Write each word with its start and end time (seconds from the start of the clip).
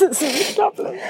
Das 0.00 0.22
ist 0.22 0.50
unglaublich. 0.50 1.00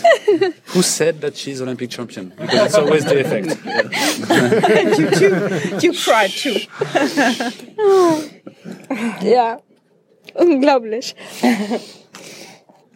Who 0.74 0.82
said 0.82 1.20
that 1.20 1.36
she's 1.36 1.60
Olympic 1.60 1.90
champion? 1.90 2.32
Because 2.38 2.66
it's 2.66 2.74
always 2.74 3.04
the 3.04 3.20
effect. 3.20 3.48
you, 4.98 5.10
too, 5.10 5.78
you 5.80 5.92
cried 5.92 6.30
too. 6.30 6.56
ja, 9.26 9.60
unglaublich. 10.34 11.14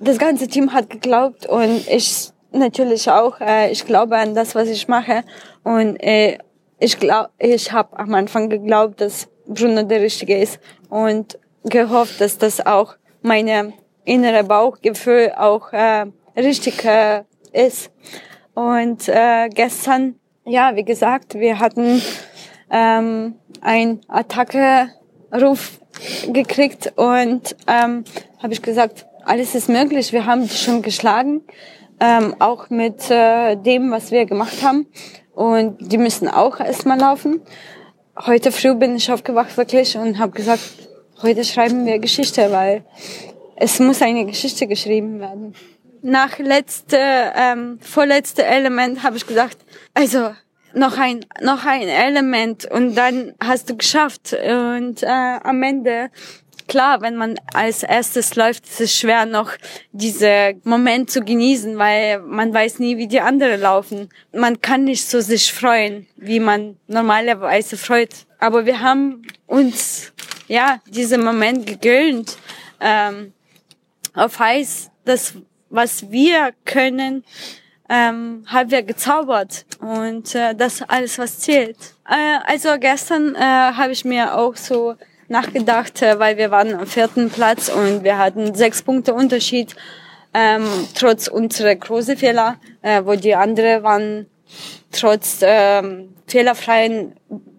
Das 0.01 0.19
ganze 0.19 0.49
Team 0.49 0.73
hat 0.73 0.91
geglaubt 0.91 1.47
und 1.47 1.87
ich 1.89 2.31
natürlich 2.53 3.11
auch. 3.11 3.41
Äh, 3.41 3.71
ich 3.71 3.85
glaube 3.85 4.17
an 4.17 4.35
das, 4.35 4.55
was 4.55 4.69
ich 4.69 4.89
mache. 4.89 5.25
Und 5.63 5.97
äh, 6.03 6.39
ich 6.79 6.99
glaube, 6.99 7.31
ich 7.39 7.73
habe 7.73 7.99
am 7.99 8.15
Anfang 8.15 8.49
geglaubt, 8.49 9.01
dass 9.01 9.29
Bruno 9.47 9.83
der 9.83 10.01
Richtige 10.01 10.39
ist 10.39 10.59
und 10.89 11.39
gehofft, 11.65 12.21
dass 12.21 12.39
das 12.39 12.65
auch 12.65 12.97
meine 13.23 13.73
innere 14.05 14.45
Bauchgefühl 14.45 15.33
auch 15.37 15.73
äh, 15.73 16.07
richtig 16.37 16.85
äh, 16.85 17.23
ist. 17.53 17.91
Und 18.55 19.09
äh, 19.09 19.49
gestern, 19.49 20.17
ja, 20.45 20.77
wie 20.77 20.85
gesagt, 20.85 21.35
wir 21.35 21.59
hatten 21.59 22.03
ähm, 22.71 23.35
ein 23.61 24.01
Attacke-Ruf 24.09 25.81
gekriegt 26.33 26.93
und 26.97 27.57
ähm, 27.67 28.05
habe 28.43 28.53
ich 28.53 28.63
gesagt, 28.63 29.07
alles 29.25 29.55
ist 29.55 29.69
möglich. 29.69 30.13
Wir 30.13 30.27
haben 30.27 30.43
die 30.43 30.55
schon 30.55 30.83
geschlagen, 30.83 31.43
ähm, 32.01 32.37
auch 32.39 32.71
mit 32.71 33.11
äh, 33.11 33.57
dem, 33.57 33.91
was 33.91 34.11
wir 34.11 34.27
gemacht 34.27 34.63
haben. 34.63 34.87
Und 35.35 35.77
die 35.81 35.99
müssen 35.99 36.29
auch 36.29 36.61
erstmal 36.61 36.99
laufen. 36.99 37.41
Heute 38.27 38.53
früh 38.53 38.75
bin 38.75 38.97
ich 38.97 39.11
aufgewacht 39.11 39.57
wirklich 39.57 39.97
und 39.97 40.19
habe 40.19 40.33
gesagt, 40.33 40.63
heute 41.23 41.45
schreiben 41.45 41.87
wir 41.87 41.99
Geschichte, 41.99 42.53
weil 42.53 42.85
es 43.57 43.79
muss 43.79 44.03
eine 44.03 44.27
Geschichte 44.27 44.67
geschrieben 44.67 45.21
werden. 45.21 45.55
Nach 46.03 46.39
letzte, 46.39 46.99
ähm, 46.99 47.79
vorletzte 47.81 48.45
Element 48.45 49.03
habe 49.03 49.17
ich 49.17 49.27
gesagt, 49.27 49.59
also 49.95 50.35
noch 50.75 50.99
ein 50.99 51.25
noch 51.41 51.65
ein 51.65 51.89
Element 51.89 52.71
und 52.71 52.97
dann 52.97 53.35
hast 53.43 53.71
du 53.71 53.77
geschafft 53.77 54.35
und 54.35 55.03
äh, 55.03 55.07
am 55.07 55.63
Ende 55.63 56.11
klar, 56.67 57.01
wenn 57.01 57.17
man 57.17 57.37
als 57.53 57.83
erstes 57.83 58.37
läuft, 58.37 58.65
ist 58.67 58.81
es 58.81 58.97
schwer 58.97 59.27
noch 59.27 59.53
diese 59.93 60.55
Moment 60.65 61.11
zu 61.11 61.23
genießen, 61.23 61.79
weil 61.79 62.21
man 62.21 62.53
weiß 62.53 62.79
nie, 62.79 62.97
wie 62.97 63.07
die 63.07 63.21
anderen 63.21 63.61
laufen. 63.61 64.09
Man 64.33 64.61
kann 64.61 64.85
nicht 64.85 65.07
so 65.07 65.21
sich 65.21 65.53
freuen, 65.53 66.07
wie 66.17 66.41
man 66.41 66.77
normalerweise 66.87 67.77
freut. 67.77 68.15
Aber 68.39 68.67
wir 68.67 68.81
haben 68.81 69.23
uns 69.47 70.13
ja 70.49 70.81
diesen 70.89 71.25
Moment 71.25 71.67
gegönnt. 71.67 72.37
Ähm, 72.81 73.33
auf 74.15 74.39
heiß, 74.39 74.91
das 75.05 75.35
was 75.71 76.11
wir 76.11 76.53
können, 76.65 77.25
ähm, 77.89 78.45
haben 78.47 78.71
wir 78.71 78.83
gezaubert 78.83 79.67
und 79.81 80.35
äh, 80.35 80.55
das 80.55 80.83
alles 80.83 81.19
was 81.19 81.41
zählt. 81.41 81.77
Äh, 82.09 82.39
also 82.47 82.79
gestern 82.79 83.35
äh, 83.35 83.39
habe 83.39 83.93
ich 83.93 84.05
mir 84.05 84.39
auch 84.39 84.57
so 84.57 84.95
nachgedacht, 85.29 86.01
äh, 86.01 86.19
weil 86.19 86.37
wir 86.37 86.51
waren 86.51 86.75
am 86.75 86.87
vierten 86.87 87.29
Platz 87.29 87.69
und 87.69 88.05
wir 88.05 88.19
hatten 88.19 88.55
sechs 88.55 88.83
Punkte 88.83 89.13
Unterschied, 89.13 89.75
ähm, 90.33 90.65
trotz 90.95 91.29
unserer 91.29 91.75
großen 91.75 92.17
Fehler, 92.17 92.57
äh, 92.83 93.03
wo 93.05 93.15
die 93.15 93.35
anderen 93.35 93.83
waren 93.83 94.27
trotz 94.93 95.41
ähm, 95.43 96.15
fehlerfreien 96.27 97.15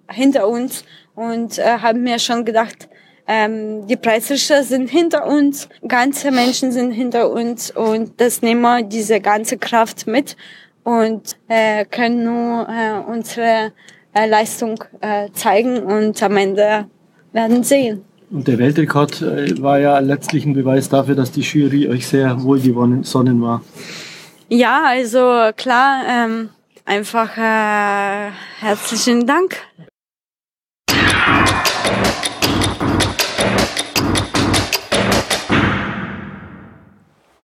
hinter 0.09 0.48
uns 0.48 0.86
und 1.16 1.58
äh, 1.58 1.80
haben 1.80 2.03
mir 2.03 2.20
schon 2.20 2.45
gedacht, 2.45 2.89
ähm, 3.27 3.87
die 3.87 3.95
Preisrichter 3.95 4.63
sind 4.63 4.89
hinter 4.89 5.25
uns, 5.25 5.67
ganze 5.87 6.31
Menschen 6.31 6.71
sind 6.71 6.91
hinter 6.91 7.31
uns 7.31 7.71
und 7.71 8.19
das 8.21 8.41
nehmen 8.41 8.61
wir 8.61 8.83
diese 8.83 9.19
ganze 9.19 9.58
Kraft 9.58 10.05
mit 10.08 10.36
und 10.83 11.35
äh, 11.47 11.85
können 11.85 12.23
nur 12.23 12.67
äh, 12.69 13.11
unsere 13.11 13.73
äh, 14.14 14.30
Leistung 14.30 14.83
äh, 15.02 15.30
zeigen 15.33 15.80
und 15.80 16.21
am 16.21 16.37
Ende 16.37 16.85
werden 17.33 17.64
sehen. 17.64 18.05
Und 18.31 18.47
der 18.47 18.58
Weltrekord 18.58 19.21
äh, 19.21 19.61
war 19.61 19.80
ja 19.80 19.99
letztlich 19.99 20.45
ein 20.45 20.53
Beweis 20.53 20.89
dafür, 20.89 21.15
dass 21.15 21.31
die 21.31 21.41
Jury 21.41 21.87
euch 21.89 22.08
sehr 22.08 22.41
wohlgesonnen 22.43 23.41
war. 23.41 23.61
Ja, 24.49 24.83
also 24.85 25.52
klar, 25.55 26.03
ähm, 26.08 26.49
einfach 26.85 27.37
äh, 27.37 28.31
herzlichen 28.59 29.25
Dank. 29.25 29.58